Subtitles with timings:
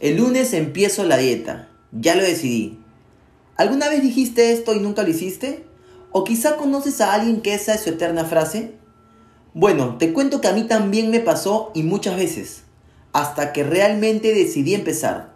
[0.00, 1.68] El lunes empiezo la dieta.
[1.92, 2.78] Ya lo decidí.
[3.56, 5.64] ¿Alguna vez dijiste esto y nunca lo hiciste?
[6.10, 8.72] ¿O quizá conoces a alguien que esa es su eterna frase?
[9.52, 12.62] Bueno, te cuento que a mí también me pasó y muchas veces,
[13.12, 15.33] hasta que realmente decidí empezar.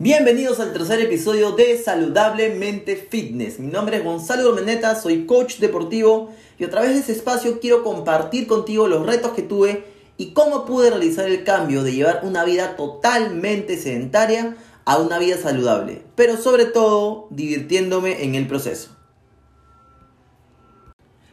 [0.00, 3.58] Bienvenidos al tercer episodio de Saludablemente Fitness.
[3.58, 7.82] Mi nombre es Gonzalo Domeneta, soy coach deportivo y a través de este espacio quiero
[7.82, 9.82] compartir contigo los retos que tuve
[10.16, 15.36] y cómo pude realizar el cambio de llevar una vida totalmente sedentaria a una vida
[15.36, 18.90] saludable, pero sobre todo divirtiéndome en el proceso.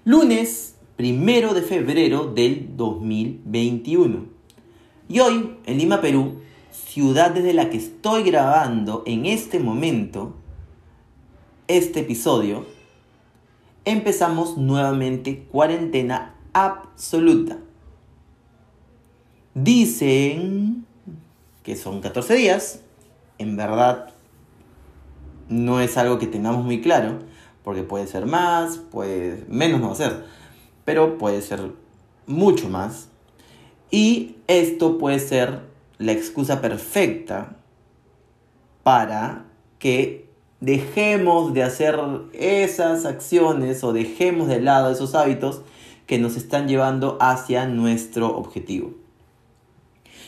[0.06, 4.26] Lunes primero de febrero del 2021.
[5.08, 6.42] Y hoy, en Lima, Perú,
[6.96, 10.34] ciudad desde la que estoy grabando en este momento
[11.68, 12.66] este episodio,
[13.84, 17.58] empezamos nuevamente cuarentena absoluta.
[19.54, 20.86] Dicen
[21.64, 22.80] que son 14 días,
[23.40, 24.14] en verdad
[25.50, 27.20] no es algo que tengamos muy claro,
[27.66, 30.26] porque puede ser más, puede menos no va a ser,
[30.86, 31.74] pero puede ser
[32.26, 33.10] mucho más.
[33.92, 37.58] Y esto puede ser la excusa perfecta
[38.84, 39.46] para
[39.80, 40.30] que
[40.60, 42.00] dejemos de hacer
[42.34, 45.62] esas acciones o dejemos de lado esos hábitos
[46.08, 48.94] que nos están llevando hacia nuestro objetivo.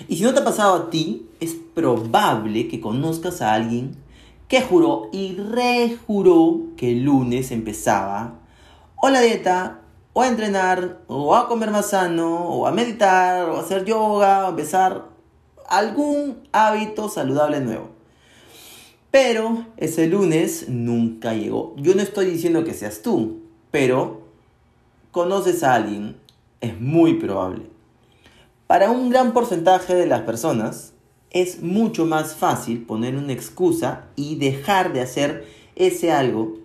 [0.07, 3.95] Y si no te ha pasado a ti, es probable que conozcas a alguien
[4.47, 8.39] que juró y rejuró que el lunes empezaba
[8.95, 9.81] o la dieta,
[10.13, 14.43] o a entrenar, o a comer más sano, o a meditar, o a hacer yoga,
[14.43, 15.16] o a empezar
[15.67, 17.89] algún hábito saludable nuevo.
[19.11, 21.73] Pero ese lunes nunca llegó.
[21.77, 24.21] Yo no estoy diciendo que seas tú, pero
[25.11, 26.17] conoces a alguien,
[26.61, 27.63] es muy probable.
[28.67, 30.93] Para un gran porcentaje de las personas
[31.31, 36.57] es mucho más fácil poner una excusa y dejar de hacer ese algo,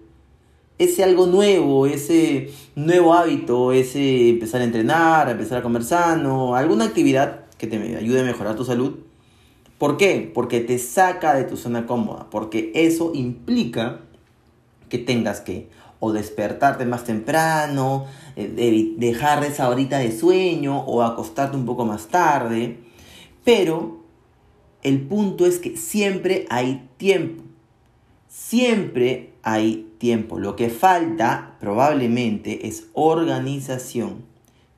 [0.79, 6.87] ese algo nuevo, ese nuevo hábito, ese empezar a entrenar, empezar a comer sano, alguna
[6.87, 8.97] actividad que te ayude a mejorar tu salud.
[9.79, 10.29] ¿Por qué?
[10.35, 14.01] Porque te saca de tu zona cómoda, porque eso implica
[14.89, 15.69] que tengas que
[16.01, 22.09] o despertarte más temprano, eh, dejar esa horita de sueño o acostarte un poco más
[22.09, 22.79] tarde.
[23.45, 24.01] Pero
[24.83, 27.45] el punto es que siempre hay tiempo.
[28.27, 30.41] Siempre hay tiempo.
[30.41, 34.32] Lo que falta probablemente es organización.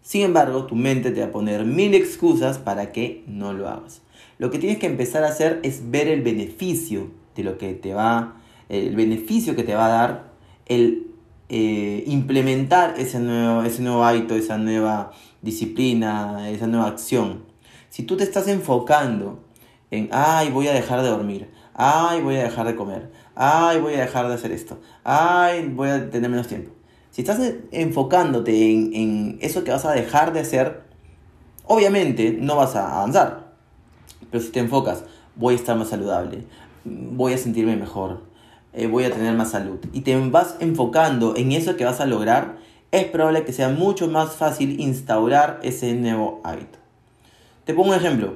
[0.05, 4.03] Sin embargo, tu mente te va a poner mil excusas para que no lo hagas.
[4.37, 7.95] Lo que tienes que empezar a hacer es ver el beneficio de lo que te
[7.95, 8.37] va,
[8.69, 10.33] el beneficio que te va a dar
[10.67, 11.07] el
[11.49, 17.47] eh, implementar ese nuevo, ese nuevo hábito, esa nueva disciplina, esa nueva acción.
[17.89, 19.43] Si tú te estás enfocando
[19.91, 23.95] en, ay, voy a dejar de dormir, ay, voy a dejar de comer, ay, voy
[23.95, 26.73] a dejar de hacer esto, ay, voy a tener menos tiempo
[27.15, 27.39] si estás
[27.71, 30.83] enfocándote en, eso que vas a dejar de hacer,
[31.65, 33.53] obviamente no vas a avanzar.
[34.33, 35.05] Pero si te enfocas,
[35.37, 36.43] voy a estar más saludable,
[36.85, 38.23] voy a sentirme mejor,
[38.73, 42.07] eh, voy a tener más salud, y te vas enfocando en eso que vas a
[42.07, 42.57] lograr,
[42.91, 46.81] es probable que sea mucho más fácil instaurar ese nuevo hábito.
[47.65, 48.35] Te pongo un ejemplo.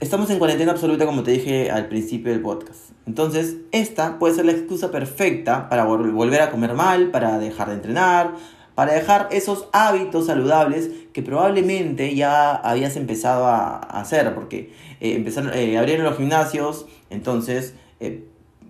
[0.00, 2.92] Estamos en cuarentena absoluta como te dije al principio del podcast.
[3.06, 7.74] Entonces, esta puede ser la excusa perfecta para volver a comer mal, para dejar de
[7.74, 8.34] entrenar,
[8.74, 14.72] para dejar esos hábitos saludables que probablemente ya habías empezado a hacer, porque
[15.02, 18.24] eh, empezaron, eh, abrieron los gimnasios, entonces eh,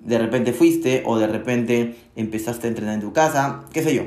[0.05, 4.03] de repente fuiste o de repente empezaste a entrenar en tu casa, qué sé yo.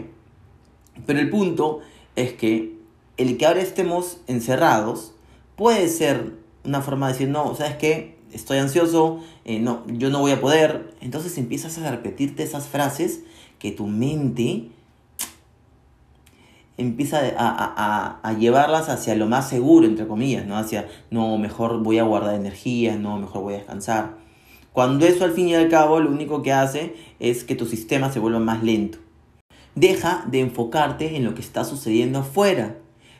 [1.05, 1.79] Pero el punto
[2.17, 2.75] es que
[3.15, 5.13] el que ahora estemos encerrados
[5.55, 8.15] puede ser una forma de decir, no, ¿sabes qué?
[8.31, 10.93] Estoy ansioso, eh, no, yo no voy a poder.
[11.01, 13.21] Entonces empiezas a repetirte esas frases
[13.59, 14.69] que tu mente
[16.77, 20.57] empieza a, a, llevarlas hacia lo más seguro, entre comillas, ¿no?
[20.57, 24.17] Hacia, no, mejor voy a guardar energía, no, mejor voy a descansar.
[24.71, 28.11] Cuando eso al fin y al cabo lo único que hace es que tu sistema
[28.11, 28.97] se vuelva más lento.
[29.75, 32.77] Deja de enfocarte en lo que está sucediendo afuera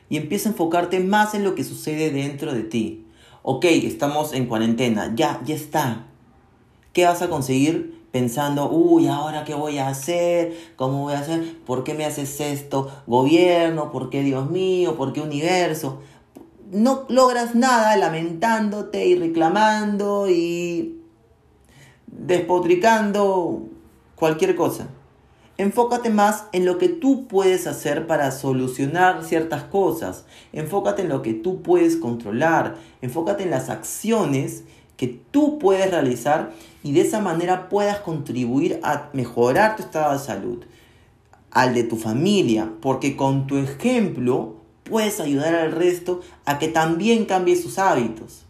[0.10, 3.03] y empieza a enfocarte más en lo que sucede dentro de ti
[3.44, 6.06] ok, estamos en cuarentena, ya, ya está.
[6.94, 10.54] ¿Qué vas a conseguir pensando, uy, ahora qué voy a hacer?
[10.75, 11.60] ¿Cómo voy a hacer?
[11.66, 12.90] ¿Por qué me haces esto?
[13.06, 14.95] Gobierno, ¿por qué Dios mío?
[14.95, 16.00] ¿Por qué universo?
[16.72, 21.01] No logras nada lamentándote y reclamando y
[22.07, 23.63] despotricando
[24.16, 24.88] cualquier cosa.
[25.58, 30.26] Enfócate más en lo que tú puedes hacer para solucionar ciertas cosas.
[30.52, 32.78] Enfócate en lo que tú puedes controlar.
[33.04, 34.64] Enfócate en las acciones
[34.98, 36.54] que tú puedes realizar
[36.84, 40.64] y de esa manera puedas contribuir a mejorar tu estado de salud,
[41.52, 47.26] al de tu familia, porque con tu ejemplo puedes ayudar al resto a que también
[47.26, 48.44] cambie sus hábitos.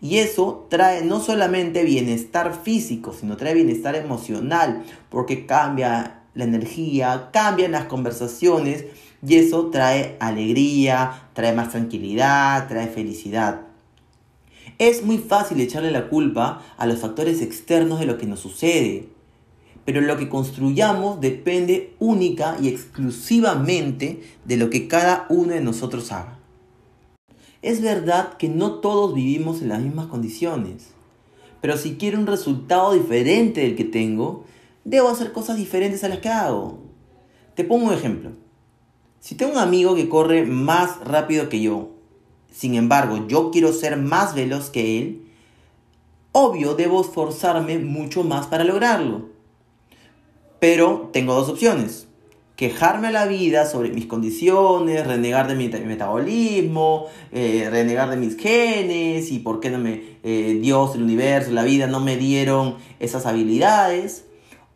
[0.00, 7.30] Y eso trae no solamente bienestar físico, sino trae bienestar emocional, porque cambia la energía,
[7.32, 8.84] cambian las conversaciones
[9.26, 13.62] y eso trae alegría, trae más tranquilidad, trae felicidad.
[14.78, 19.08] Es muy fácil echarle la culpa a los factores externos de lo que nos sucede,
[19.86, 26.12] pero lo que construyamos depende única y exclusivamente de lo que cada uno de nosotros
[26.12, 26.38] haga.
[27.62, 30.88] Es verdad que no todos vivimos en las mismas condiciones,
[31.62, 34.44] pero si quiero un resultado diferente del que tengo,
[34.86, 36.78] debo hacer cosas diferentes a las que hago.
[37.54, 38.30] Te pongo un ejemplo.
[39.20, 41.90] Si tengo un amigo que corre más rápido que yo,
[42.52, 45.22] sin embargo yo quiero ser más veloz que él,
[46.30, 49.28] obvio debo esforzarme mucho más para lograrlo.
[50.60, 52.06] Pero tengo dos opciones.
[52.54, 58.36] Quejarme a la vida sobre mis condiciones, renegar de mi metabolismo, eh, renegar de mis
[58.36, 62.76] genes y por qué no me, eh, Dios, el universo, la vida no me dieron
[63.00, 64.25] esas habilidades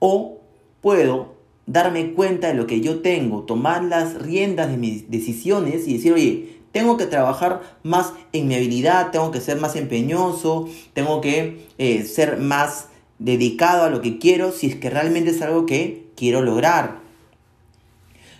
[0.01, 0.41] o
[0.81, 1.37] puedo
[1.67, 6.13] darme cuenta de lo que yo tengo, tomar las riendas de mis decisiones y decir,
[6.13, 11.67] oye, tengo que trabajar más en mi habilidad, tengo que ser más empeñoso, tengo que
[11.79, 12.89] eh, ser más
[13.21, 16.99] dedicado a lo que quiero si es que realmente es algo que quiero lograr.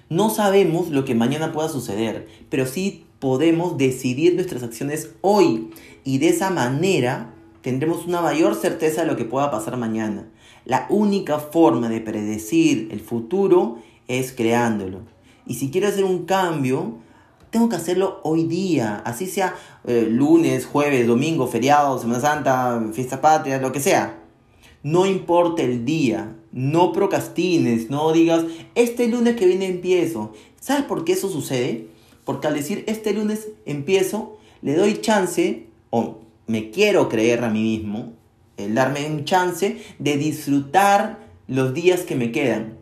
[0.09, 5.71] No sabemos lo que mañana pueda suceder, pero sí podemos decidir nuestras acciones hoy
[6.03, 10.27] y de esa manera tendremos una mayor certeza de lo que pueda pasar mañana.
[10.71, 15.01] La única forma de predecir el futuro es creándolo.
[15.45, 16.95] Y si quiero hacer un cambio,
[17.51, 23.21] tengo que hacerlo hoy día, así sea eh, lunes, jueves, domingo, feriado, Semana Santa, fiesta
[23.21, 24.21] patria, lo que sea.
[24.85, 28.45] No importa el día, no procrastines, no digas,
[28.77, 30.35] este lunes que viene empiezo.
[30.61, 31.89] ¿Sabes por qué eso sucede?
[32.25, 37.61] Porque al decir este lunes empiezo, le doy chance, o me quiero creer a mí
[37.61, 38.20] mismo,
[38.69, 41.19] darme un chance de disfrutar
[41.51, 42.75] los días que me quedan.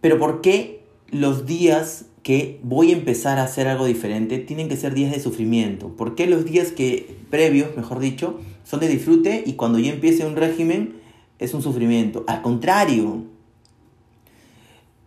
[0.00, 4.76] Pero ¿por qué los días que voy a empezar a hacer algo diferente tienen que
[4.76, 5.88] ser días de sufrimiento?
[5.88, 10.26] ¿Por qué los días que previos, mejor dicho, son de disfrute y cuando yo empiece
[10.26, 10.96] un régimen
[11.38, 12.24] es un sufrimiento?
[12.26, 13.24] Al contrario,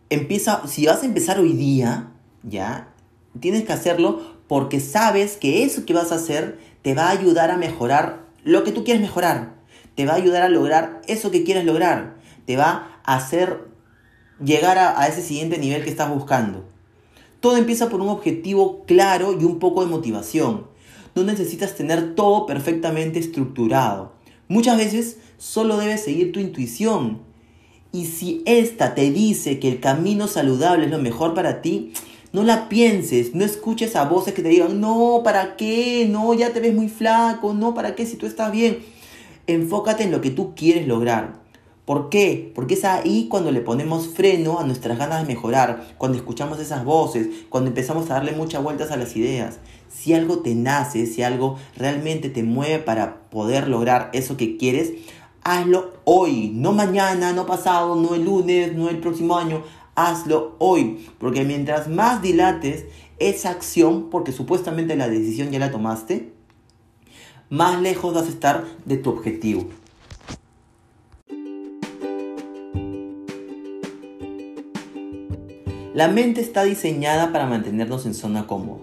[0.09, 2.11] empieza, si vas a empezar hoy día,
[2.43, 2.93] ya,
[3.39, 7.51] tienes que hacerlo porque sabes que eso que vas a hacer te va a ayudar
[7.51, 9.56] a mejorar lo que tú quieres mejorar
[9.97, 12.17] te va a ayudar a lograr eso que quieres lograr.
[12.45, 13.67] Te va a hacer
[14.39, 16.65] llegar a, ese siguiente nivel que estás buscando.
[17.39, 20.67] Todo empieza por un objetivo claro y un poco de motivación.
[21.15, 24.13] No necesitas tener todo perfectamente estructurado.
[24.47, 27.23] Muchas veces solo debes seguir tu intuición.
[27.91, 31.93] Y si esta te dice que el camino saludable es lo mejor para ti,
[32.33, 36.07] no la pienses, no escuches a voces que te digan, no, ¿para qué?
[36.07, 38.05] No, ya te ves muy flaco, no, ¿para qué?
[38.05, 38.95] Si tú estás bien
[39.47, 41.41] enfócate en lo que tú quieres lograr.
[41.85, 42.51] ¿Por qué?
[42.53, 46.83] Porque es ahí cuando le ponemos freno a nuestras ganas de mejorar, cuando escuchamos esas
[46.83, 49.59] voces, cuando empezamos a darle muchas vueltas a las ideas.
[49.89, 54.91] Si algo te nace, si algo realmente te mueve para poder lograr eso que quieres,
[55.43, 59.63] hazlo hoy, no mañana, no pasado, no el lunes, no el próximo año,
[59.95, 62.83] hazlo hoy, porque mientras más dilates
[63.17, 66.36] esa acción, porque supuestamente la decisión ya la tomaste,
[67.49, 69.65] más lejos vas a estar de tu objetivo.
[75.93, 78.81] La mente está diseñada para mantenernos en zona cómoda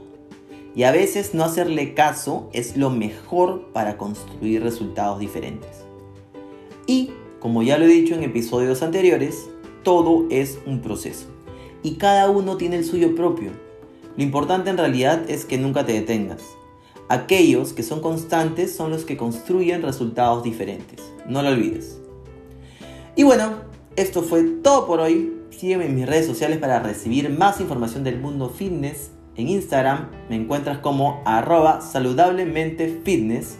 [0.74, 5.84] y a veces no hacerle caso es lo mejor para construir resultados diferentes.
[6.86, 9.48] Y, como ya lo he dicho en episodios anteriores,
[9.84, 11.26] todo es un proceso
[11.82, 13.52] y cada uno tiene el suyo propio.
[14.16, 16.42] Lo importante en realidad es que nunca te detengas
[17.08, 21.00] Aquellos que son constantes son los que construyen resultados diferentes.
[21.26, 21.98] No lo olvides.
[23.16, 23.52] Y bueno,
[23.96, 25.32] esto fue todo por hoy.
[25.50, 29.10] Sígueme en mis redes sociales para recibir más información del mundo fitness.
[29.36, 33.58] En Instagram me encuentras como arroba saludablementefitness.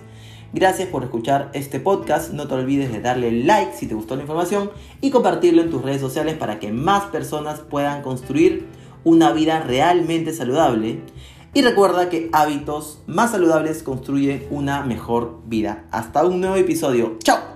[0.53, 2.33] Gracias por escuchar este podcast.
[2.33, 4.71] No te olvides de darle like si te gustó la información
[5.01, 8.67] y compartirlo en tus redes sociales para que más personas puedan construir
[9.03, 11.01] una vida realmente saludable.
[11.55, 15.85] Y recuerda que hábitos más saludables construyen una mejor vida.
[15.93, 17.17] Hasta un nuevo episodio.
[17.23, 17.54] ¡Chao!